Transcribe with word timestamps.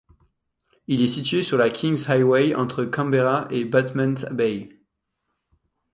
Il 0.87 1.03
est 1.03 1.07
situé 1.07 1.43
sur 1.43 1.59
la 1.59 1.69
Kings 1.69 2.05
Highway 2.07 2.55
entre 2.55 2.85
Canberra 2.85 3.47
et 3.51 3.65
Batemans 3.65 4.15
Bay. 4.31 4.81